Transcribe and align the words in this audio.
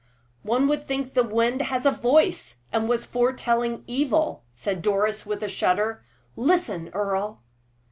"One 0.41 0.67
would 0.67 0.87
think 0.87 1.13
the 1.13 1.23
wind 1.23 1.61
had 1.61 1.85
a 1.85 1.91
voice, 1.91 2.55
and 2.73 2.89
was 2.89 3.05
foretelling 3.05 3.83
evil," 3.85 4.41
said 4.55 4.81
Doris, 4.81 5.27
with 5.27 5.43
a 5.43 5.47
shudder. 5.47 6.03
"Listen, 6.35 6.89
Earle!" 6.91 7.43